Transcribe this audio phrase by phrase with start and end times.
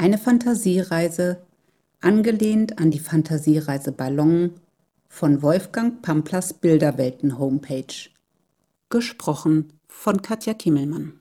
[0.00, 1.46] Eine Fantasiereise,
[2.00, 4.54] angelehnt an die Fantasiereise Ballon
[5.10, 8.08] von Wolfgang Pamplas Bilderwelten Homepage.
[8.88, 11.20] Gesprochen von Katja Kimmelmann.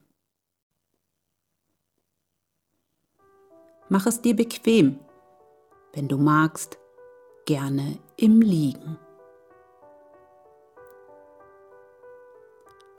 [3.89, 4.98] Mach es dir bequem,
[5.91, 6.77] wenn du magst,
[7.46, 8.98] gerne im Liegen.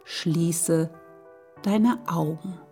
[0.05, 0.91] Schließe
[1.63, 2.70] deine Augen.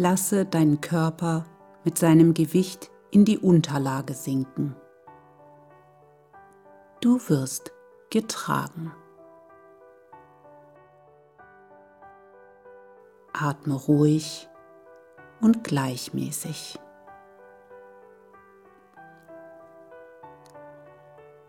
[0.00, 1.44] Lasse deinen Körper
[1.84, 4.74] mit seinem Gewicht in die Unterlage sinken.
[7.02, 7.70] Du wirst
[8.08, 8.92] getragen.
[13.34, 14.48] Atme ruhig
[15.42, 16.78] und gleichmäßig.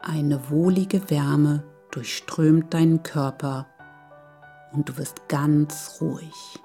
[0.02, 3.67] Eine wohlige Wärme durchströmt deinen Körper
[4.73, 6.59] und du wirst ganz ruhig.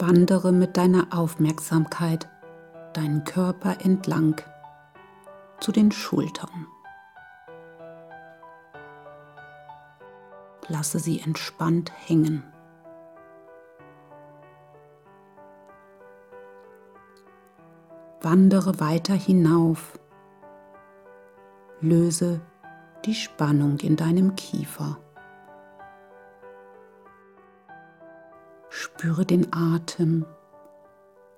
[0.00, 2.26] Wandere mit deiner Aufmerksamkeit
[2.94, 4.40] deinen Körper entlang
[5.60, 6.66] zu den Schultern.
[10.68, 12.42] Lasse sie entspannt hängen.
[18.22, 19.98] Wandere weiter hinauf.
[21.82, 22.40] Löse
[23.04, 24.98] die Spannung in deinem Kiefer.
[29.00, 30.26] Spüre den Atem,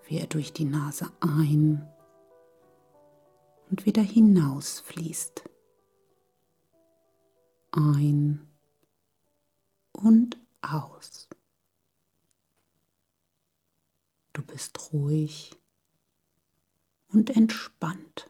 [0.09, 1.89] wie er durch die Nase ein
[3.71, 5.49] und wieder hinaus fließt.
[7.71, 8.49] Ein
[9.93, 11.29] und aus.
[14.33, 15.57] Du bist ruhig
[17.11, 18.29] und entspannt.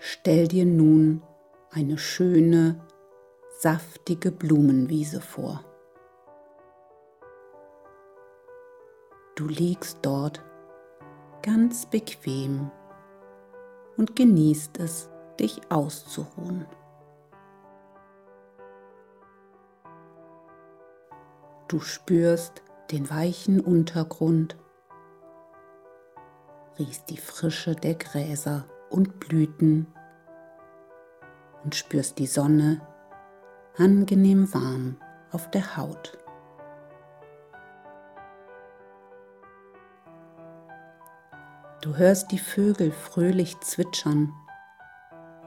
[0.00, 1.22] Stell dir nun
[1.70, 2.84] eine schöne,
[3.58, 5.64] saftige Blumenwiese vor.
[9.34, 10.44] Du liegst dort
[11.42, 12.70] ganz bequem
[13.96, 16.66] und genießt es, dich auszuruhen.
[21.68, 24.56] Du spürst den weichen Untergrund,
[26.78, 29.86] riechst die Frische der Gräser und Blüten
[31.64, 32.80] und spürst die Sonne,
[33.78, 34.96] angenehm warm
[35.32, 36.18] auf der Haut.
[41.82, 44.32] Du hörst die Vögel fröhlich zwitschern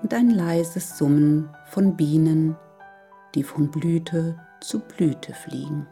[0.01, 2.55] und ein leises Summen von Bienen,
[3.35, 5.87] die von Blüte zu Blüte fliegen.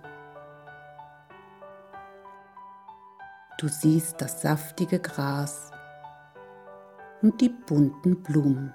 [3.57, 5.71] Du siehst das saftige Gras
[7.21, 8.73] und die bunten Blumen.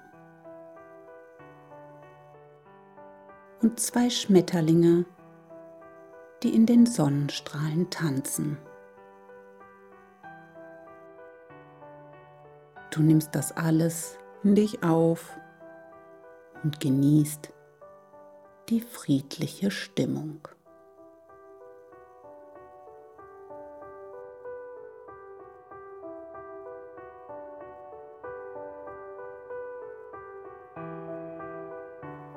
[3.63, 5.05] Und zwei Schmetterlinge,
[6.43, 8.59] die in den Sonnenstrahlen tanzen.
[12.91, 15.39] Du nimmst das alles in dich auf
[16.63, 17.53] und genießt
[18.69, 20.41] die friedliche Stimmung.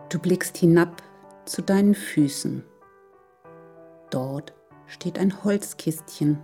[0.10, 1.02] Du blickst hinab
[1.46, 2.64] zu deinen Füßen.
[4.10, 4.54] Dort
[4.88, 6.42] steht ein Holzkistchen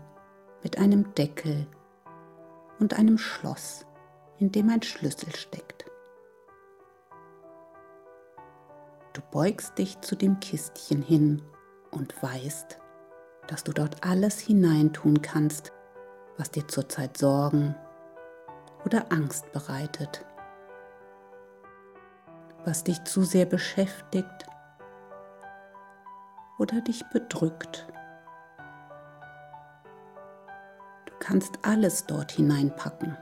[0.63, 1.67] mit einem Deckel
[2.79, 3.85] und einem Schloss,
[4.39, 5.85] in dem ein Schlüssel steckt.
[9.13, 11.41] Du beugst dich zu dem Kistchen hin
[11.91, 12.79] und weißt,
[13.47, 15.73] dass du dort alles hineintun kannst,
[16.38, 17.75] was dir zurzeit Sorgen
[18.85, 20.25] oder Angst bereitet,
[22.63, 24.45] was dich zu sehr beschäftigt
[26.62, 27.88] oder dich bedrückt.
[31.06, 33.18] Du kannst alles dort hineinpacken.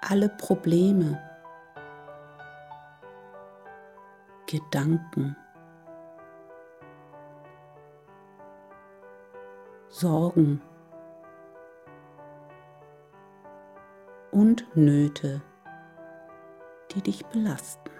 [0.00, 1.22] Alle Probleme,
[4.46, 5.36] Gedanken,
[9.90, 10.62] Sorgen
[14.30, 15.42] und Nöte,
[16.90, 17.97] die dich belasten.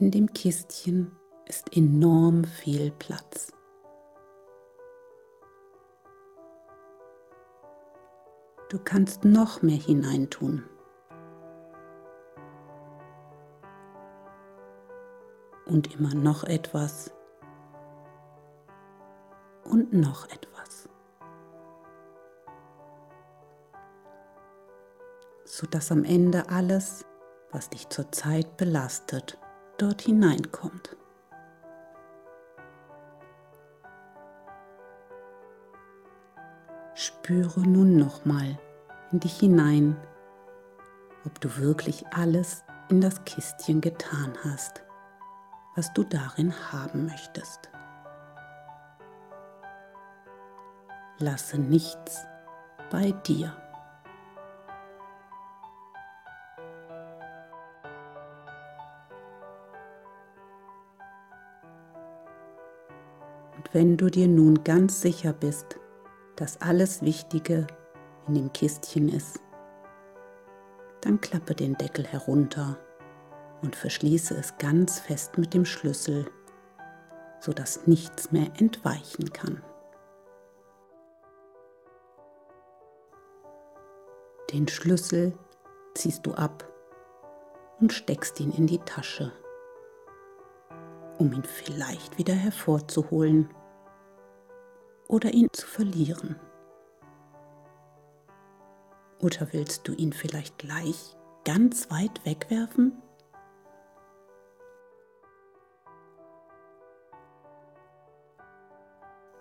[0.00, 1.14] In dem Kistchen
[1.44, 3.52] ist enorm viel Platz.
[8.70, 10.64] Du kannst noch mehr hineintun.
[15.66, 17.12] Und immer noch etwas.
[19.64, 20.88] Und noch etwas.
[25.44, 27.04] Sodass am Ende alles,
[27.52, 29.38] was dich zurzeit belastet,
[29.80, 30.96] dort hineinkommt.
[36.94, 38.58] Spüre nun nochmal
[39.10, 39.96] in dich hinein,
[41.24, 44.82] ob du wirklich alles in das Kistchen getan hast,
[45.76, 47.70] was du darin haben möchtest.
[51.18, 52.26] Lasse nichts
[52.90, 53.59] bei dir.
[63.72, 65.78] Wenn du dir nun ganz sicher bist,
[66.34, 67.68] dass alles Wichtige
[68.26, 69.40] in dem Kistchen ist,
[71.02, 72.78] dann klappe den Deckel herunter
[73.62, 76.28] und verschließe es ganz fest mit dem Schlüssel,
[77.38, 79.62] sodass nichts mehr entweichen kann.
[84.52, 85.38] Den Schlüssel
[85.94, 86.66] ziehst du ab
[87.80, 89.32] und steckst ihn in die Tasche,
[91.18, 93.48] um ihn vielleicht wieder hervorzuholen
[95.10, 96.36] oder ihn zu verlieren.
[99.18, 102.92] Oder willst du ihn vielleicht gleich ganz weit wegwerfen?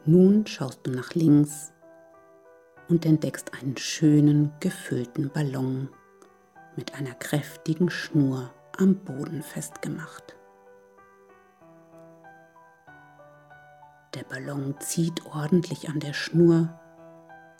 [0.05, 1.71] Nun schaust du nach links
[2.89, 5.89] und entdeckst einen schönen, gefüllten Ballon
[6.75, 10.38] mit einer kräftigen Schnur am Boden festgemacht.
[14.29, 16.69] Ballon zieht ordentlich an der Schnur,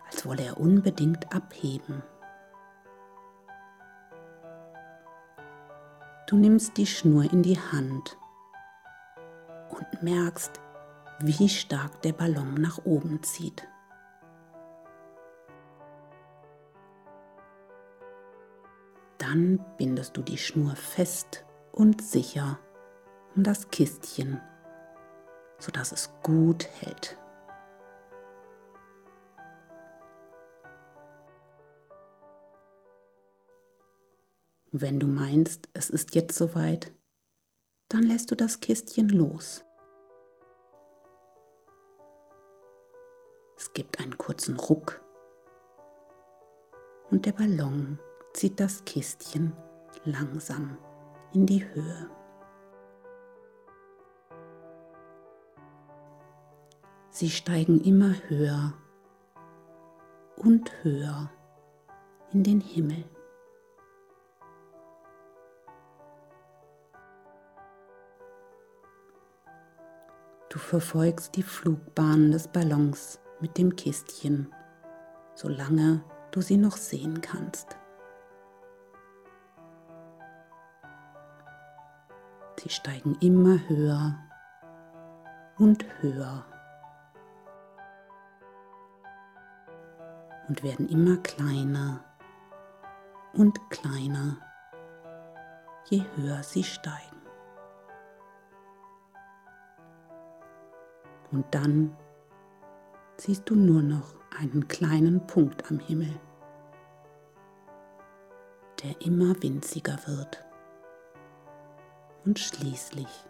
[0.06, 2.04] als wolle er unbedingt abheben.
[6.27, 8.18] Du nimmst die Schnur in die Hand
[9.69, 10.62] und merkst,
[11.19, 13.68] wie stark der Ballon nach oben zieht.
[19.18, 22.60] Dann bindest du die Schnur fest und sicher
[23.36, 24.39] um das Kistchen,
[25.60, 27.18] sodass es gut hält.
[34.72, 36.94] Wenn du meinst, es ist jetzt soweit,
[37.90, 39.66] dann lässt du das Kistchen los.
[43.58, 45.02] Es gibt einen kurzen Ruck
[47.10, 48.00] und der Ballon
[48.34, 49.54] zieht das Kistchen
[50.06, 50.78] langsam
[51.34, 52.19] in die Höhe.
[57.19, 58.71] Sie steigen immer höher
[60.38, 61.30] und höher
[62.31, 63.04] in den Himmel.
[70.48, 74.56] Du verfolgst die Flugbahn des Ballons mit dem Kistchen,
[75.36, 76.01] solange
[76.31, 77.75] du sie noch sehen kannst.
[82.62, 84.18] Sie steigen immer höher
[85.57, 86.45] und höher
[90.50, 92.04] und werden immer kleiner
[93.34, 94.38] und kleiner,
[95.86, 97.22] je höher sie steigen.
[101.31, 101.96] Und dann
[103.18, 106.19] siehst du nur noch einen kleinen Punkt am Himmel,
[108.83, 110.44] der immer winziger wird
[112.26, 113.26] und schließlich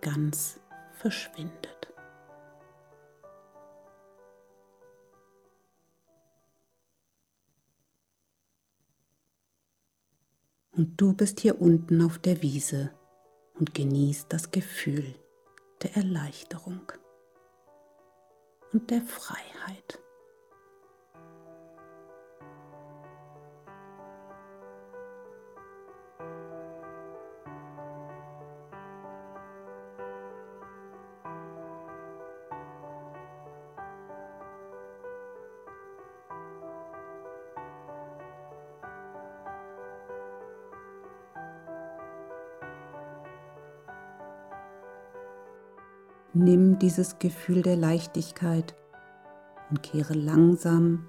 [0.00, 0.58] ganz
[0.92, 1.75] verschwindet.
[10.76, 12.90] Und du bist hier unten auf der Wiese
[13.58, 15.14] und genießt das Gefühl
[15.82, 16.92] der Erleichterung
[18.72, 19.98] und der Freiheit.
[46.38, 48.76] Nimm dieses Gefühl der Leichtigkeit
[49.70, 51.08] und kehre langsam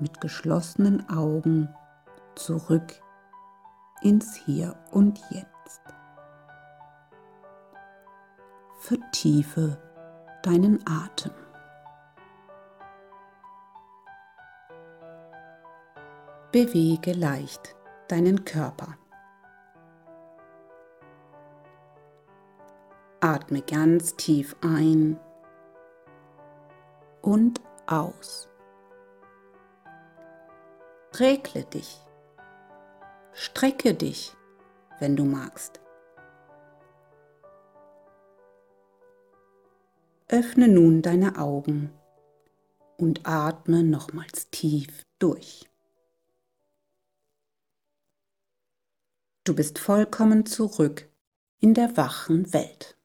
[0.00, 1.74] mit geschlossenen Augen
[2.34, 2.92] zurück
[4.02, 5.80] ins Hier und Jetzt.
[8.80, 9.78] Vertiefe
[10.42, 11.32] deinen Atem.
[16.52, 17.74] Bewege leicht
[18.08, 18.98] deinen Körper.
[23.24, 25.18] Atme ganz tief ein
[27.22, 28.48] und aus.
[31.18, 32.04] Regle dich
[33.36, 34.36] Strecke dich,
[35.00, 35.80] wenn du magst.
[40.28, 41.92] Öffne nun deine Augen
[42.96, 45.68] und atme nochmals tief durch.
[49.42, 51.10] Du bist vollkommen zurück
[51.58, 52.96] in der wachen Welt.